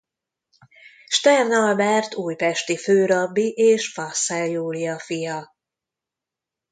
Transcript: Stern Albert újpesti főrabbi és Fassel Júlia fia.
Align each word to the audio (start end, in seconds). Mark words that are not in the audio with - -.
Stern 1.07 1.51
Albert 1.53 2.15
újpesti 2.15 2.77
főrabbi 2.77 3.49
és 3.51 3.93
Fassel 3.93 4.47
Júlia 4.47 4.99
fia. 4.99 5.53